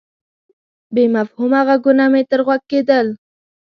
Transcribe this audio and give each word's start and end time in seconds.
بې 0.93 1.03
مفهومه 1.15 1.61
ږغونه 1.67 2.05
مې 2.11 2.21
تر 2.29 2.39
غوږ 2.45 2.61
کېدل. 2.71 3.07